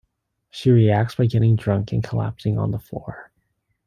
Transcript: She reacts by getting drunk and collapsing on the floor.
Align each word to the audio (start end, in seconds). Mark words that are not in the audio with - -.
She 0.49 0.71
reacts 0.71 1.13
by 1.13 1.27
getting 1.27 1.55
drunk 1.55 1.91
and 1.91 2.03
collapsing 2.03 2.57
on 2.57 2.71
the 2.71 2.79
floor. 2.79 3.29